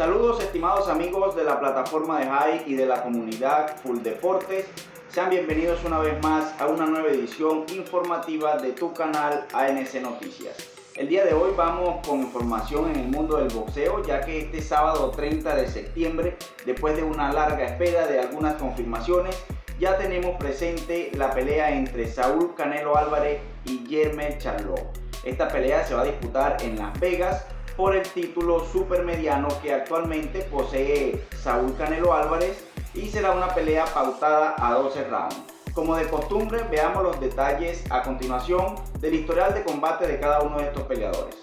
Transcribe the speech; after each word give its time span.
Saludos 0.00 0.42
estimados 0.42 0.88
amigos 0.88 1.36
de 1.36 1.44
la 1.44 1.60
plataforma 1.60 2.20
de 2.20 2.24
High 2.24 2.64
y 2.66 2.74
de 2.74 2.86
la 2.86 3.02
comunidad 3.02 3.76
Full 3.82 3.98
Deportes. 3.98 4.64
Sean 5.10 5.28
bienvenidos 5.28 5.84
una 5.84 5.98
vez 5.98 6.14
más 6.22 6.58
a 6.58 6.68
una 6.68 6.86
nueva 6.86 7.08
edición 7.08 7.66
informativa 7.68 8.56
de 8.56 8.72
tu 8.72 8.94
canal 8.94 9.46
ANC 9.52 10.00
Noticias. 10.00 10.56
El 10.96 11.08
día 11.08 11.26
de 11.26 11.34
hoy 11.34 11.52
vamos 11.54 12.06
con 12.06 12.20
información 12.20 12.90
en 12.90 12.96
el 12.98 13.08
mundo 13.08 13.36
del 13.36 13.48
boxeo, 13.54 14.02
ya 14.02 14.22
que 14.22 14.40
este 14.40 14.62
sábado 14.62 15.10
30 15.10 15.54
de 15.54 15.68
septiembre, 15.68 16.38
después 16.64 16.96
de 16.96 17.02
una 17.02 17.30
larga 17.30 17.66
espera 17.66 18.06
de 18.06 18.20
algunas 18.20 18.54
confirmaciones, 18.54 19.36
ya 19.78 19.98
tenemos 19.98 20.34
presente 20.38 21.10
la 21.14 21.30
pelea 21.34 21.76
entre 21.76 22.08
Saúl 22.08 22.54
Canelo 22.54 22.96
Álvarez 22.96 23.42
y 23.66 23.86
Jermel 23.86 24.38
Charlot. 24.38 24.98
Esta 25.24 25.48
pelea 25.48 25.84
se 25.84 25.92
va 25.92 26.00
a 26.00 26.06
disputar 26.06 26.56
en 26.62 26.78
Las 26.78 26.98
Vegas 26.98 27.44
por 27.76 27.94
el 27.94 28.02
título 28.02 28.64
supermediano 28.64 29.48
que 29.62 29.72
actualmente 29.72 30.40
posee 30.42 31.26
Saúl 31.42 31.74
Canelo 31.76 32.12
Álvarez 32.12 32.64
y 32.94 33.08
será 33.08 33.32
una 33.32 33.54
pelea 33.54 33.84
pautada 33.86 34.54
a 34.58 34.74
12 34.74 35.04
rounds. 35.04 35.36
Como 35.74 35.94
de 35.96 36.08
costumbre, 36.08 36.64
veamos 36.70 37.02
los 37.02 37.20
detalles 37.20 37.84
a 37.90 38.02
continuación 38.02 38.74
del 39.00 39.14
historial 39.14 39.54
de 39.54 39.62
combate 39.62 40.06
de 40.06 40.18
cada 40.18 40.40
uno 40.40 40.58
de 40.58 40.64
estos 40.64 40.82
peleadores. 40.82 41.36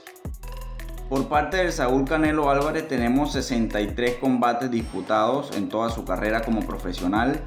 Por 1.10 1.30
parte 1.30 1.58
de 1.58 1.72
Saúl 1.72 2.04
Canelo 2.04 2.50
Álvarez 2.50 2.86
tenemos 2.90 3.32
63 3.32 4.16
combates 4.16 4.70
disputados 4.70 5.56
en 5.56 5.70
toda 5.70 5.90
su 5.90 6.04
carrera 6.04 6.42
como 6.42 6.60
profesional, 6.60 7.40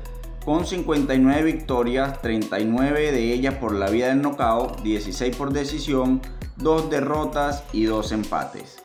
con 0.47 0.67
59 0.67 1.43
victorias, 1.43 2.23
39 2.23 3.13
de 3.13 3.33
ellas 3.35 3.55
por 3.57 3.75
la 3.75 3.91
vía 3.91 4.09
del 4.09 4.23
knockout, 4.23 4.81
16 4.81 5.37
por 5.37 5.53
decisión, 5.53 6.23
2 6.61 6.91
derrotas 6.91 7.65
y 7.73 7.85
2 7.85 8.13
empates. 8.13 8.83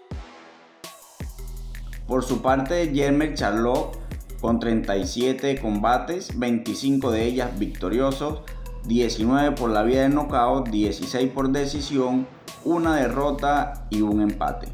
Por 2.08 2.24
su 2.24 2.42
parte, 2.42 2.92
Jermel 2.94 3.34
Charlot 3.34 4.00
con 4.40 4.60
37 4.60 5.60
combates, 5.60 6.38
25 6.38 7.12
de 7.12 7.24
ellas 7.24 7.58
victoriosos, 7.58 8.42
19 8.86 9.56
por 9.56 9.72
la 9.72 9.82
vía 9.84 10.04
del 10.04 10.14
knockout, 10.14 10.70
16 10.70 11.32
por 11.32 11.50
decisión, 11.50 12.28
una 12.64 12.96
derrota 12.96 13.88
y 13.90 14.02
un 14.02 14.22
empate. 14.22 14.68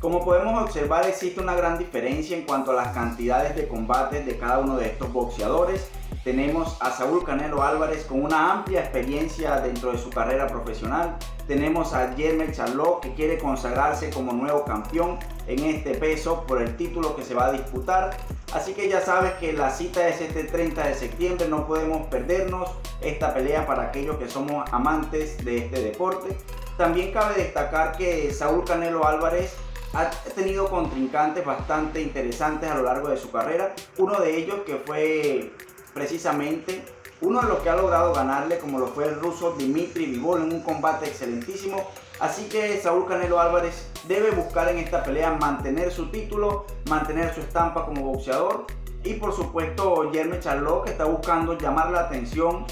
Como 0.00 0.24
podemos 0.24 0.62
observar 0.62 1.06
existe 1.06 1.40
una 1.40 1.54
gran 1.54 1.78
diferencia 1.78 2.36
en 2.36 2.44
cuanto 2.44 2.72
a 2.72 2.74
las 2.74 2.88
cantidades 2.88 3.56
de 3.56 3.68
combates 3.68 4.26
de 4.26 4.38
cada 4.38 4.58
uno 4.58 4.76
de 4.76 4.86
estos 4.86 5.12
boxeadores. 5.12 5.88
Tenemos 6.24 6.78
a 6.80 6.90
Saúl 6.90 7.22
Canelo 7.22 7.62
Álvarez 7.62 8.06
con 8.06 8.24
una 8.24 8.50
amplia 8.50 8.80
experiencia 8.80 9.60
dentro 9.60 9.92
de 9.92 9.98
su 9.98 10.08
carrera 10.08 10.46
profesional. 10.46 11.18
Tenemos 11.46 11.92
a 11.92 12.14
Jermel 12.14 12.50
Charlot 12.50 13.00
que 13.02 13.12
quiere 13.12 13.36
consagrarse 13.36 14.08
como 14.08 14.32
nuevo 14.32 14.64
campeón 14.64 15.18
en 15.46 15.62
este 15.64 15.94
peso 15.94 16.46
por 16.46 16.62
el 16.62 16.78
título 16.78 17.14
que 17.14 17.22
se 17.22 17.34
va 17.34 17.48
a 17.48 17.52
disputar. 17.52 18.16
Así 18.54 18.72
que 18.72 18.88
ya 18.88 19.02
sabes 19.02 19.34
que 19.34 19.52
la 19.52 19.70
cita 19.70 20.08
es 20.08 20.22
este 20.22 20.44
30 20.44 20.86
de 20.86 20.94
septiembre, 20.94 21.46
no 21.46 21.66
podemos 21.66 22.06
perdernos 22.06 22.70
esta 23.02 23.34
pelea 23.34 23.66
para 23.66 23.82
aquellos 23.82 24.16
que 24.16 24.26
somos 24.26 24.66
amantes 24.72 25.44
de 25.44 25.58
este 25.58 25.82
deporte. 25.82 26.34
También 26.78 27.12
cabe 27.12 27.34
destacar 27.34 27.98
que 27.98 28.32
Saúl 28.32 28.64
Canelo 28.64 29.06
Álvarez 29.06 29.54
ha 29.92 30.08
tenido 30.34 30.70
contrincantes 30.70 31.44
bastante 31.44 32.00
interesantes 32.00 32.70
a 32.70 32.76
lo 32.76 32.84
largo 32.84 33.08
de 33.08 33.18
su 33.18 33.30
carrera. 33.30 33.74
Uno 33.98 34.18
de 34.20 34.38
ellos 34.38 34.60
que 34.64 34.76
fue 34.76 35.52
precisamente 35.94 36.84
uno 37.20 37.40
de 37.40 37.48
los 37.48 37.60
que 37.60 37.70
ha 37.70 37.76
logrado 37.76 38.12
ganarle, 38.12 38.58
como 38.58 38.78
lo 38.78 38.88
fue 38.88 39.06
el 39.06 39.18
ruso 39.20 39.52
Dimitri 39.52 40.06
Vivol 40.06 40.42
en 40.42 40.52
un 40.52 40.60
combate 40.62 41.06
excelentísimo. 41.06 41.88
Así 42.20 42.48
que 42.48 42.78
Saúl 42.80 43.06
Canelo 43.06 43.40
Álvarez 43.40 43.88
debe 44.06 44.30
buscar 44.32 44.68
en 44.68 44.78
esta 44.78 45.02
pelea 45.02 45.30
mantener 45.30 45.90
su 45.90 46.10
título, 46.10 46.66
mantener 46.90 47.34
su 47.34 47.40
estampa 47.40 47.86
como 47.86 48.12
boxeador. 48.12 48.66
Y 49.04 49.14
por 49.14 49.32
supuesto, 49.32 50.10
Jeremy 50.12 50.40
Charlot 50.40 50.84
que 50.84 50.90
está 50.90 51.04
buscando 51.04 51.56
llamar 51.56 51.90
la 51.90 52.00
atención 52.00 52.66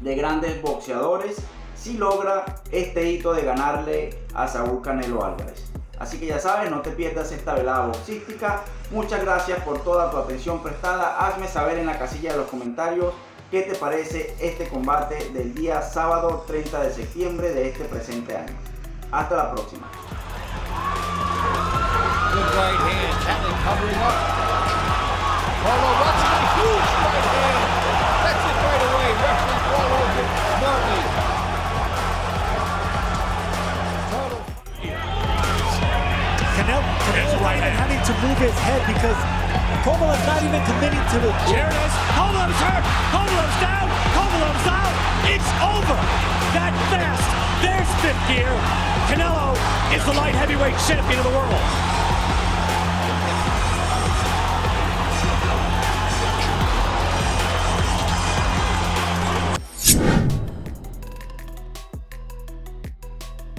de 0.00 0.14
grandes 0.14 0.60
boxeadores 0.62 1.36
si 1.74 1.98
logra 1.98 2.44
este 2.70 3.10
hito 3.10 3.34
de 3.34 3.42
ganarle 3.42 4.18
a 4.34 4.48
Saúl 4.48 4.80
Canelo 4.82 5.24
Álvarez. 5.24 5.75
Así 5.98 6.18
que 6.18 6.26
ya 6.26 6.38
sabes, 6.38 6.70
no 6.70 6.82
te 6.82 6.90
pierdas 6.90 7.32
esta 7.32 7.54
velada 7.54 7.86
boxística. 7.86 8.62
Muchas 8.90 9.22
gracias 9.22 9.62
por 9.62 9.82
toda 9.82 10.10
tu 10.10 10.18
atención 10.18 10.62
prestada. 10.62 11.26
Hazme 11.26 11.48
saber 11.48 11.78
en 11.78 11.86
la 11.86 11.98
casilla 11.98 12.32
de 12.32 12.38
los 12.38 12.48
comentarios 12.48 13.14
qué 13.50 13.62
te 13.62 13.74
parece 13.74 14.36
este 14.40 14.68
combate 14.68 15.30
del 15.30 15.54
día 15.54 15.80
sábado 15.82 16.44
30 16.46 16.82
de 16.82 16.92
septiembre 16.92 17.50
de 17.52 17.68
este 17.68 17.84
presente 17.84 18.36
año. 18.36 18.54
Hasta 19.10 19.36
la 19.36 19.52
próxima. 19.52 19.86
To 38.06 38.14
move 38.22 38.38
his 38.38 38.54
head 38.62 38.78
because 38.86 39.18
Kovalev's 39.82 40.22
not 40.30 40.38
even 40.38 40.62
committing 40.62 41.02
to 41.10 41.18
the... 41.26 41.30
Here 41.50 41.66
it 41.66 41.74
is. 41.74 41.94
Kovalev's 42.14 42.54
hurt. 42.62 42.86
Kovalev's 43.10 43.58
down. 43.58 43.90
Kovalev's 44.14 44.68
out. 44.70 44.94
It's 45.26 45.50
over. 45.58 45.98
That 46.54 46.70
fast. 46.86 47.26
There's 47.66 47.90
fifth 47.98 48.22
gear. 48.30 48.54
Canelo 49.10 49.58
is 49.90 50.06
the 50.06 50.14
light 50.14 50.38
heavyweight 50.38 50.78
champion 50.86 51.18
of 51.18 51.26
the 51.26 51.34
world. 51.34 51.75